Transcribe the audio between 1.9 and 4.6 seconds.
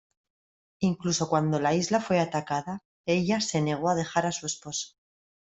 fue atacada, ella se negó a dejar a su